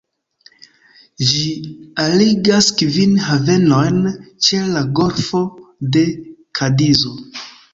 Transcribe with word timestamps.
Ĝi 1.31 1.43
arigas 2.05 2.69
kvin 2.81 3.13
havenojn 3.27 4.01
ĉe 4.47 4.63
la 4.73 4.83
golfo 5.01 5.43
de 5.97 6.05
Kadizo. 6.63 7.17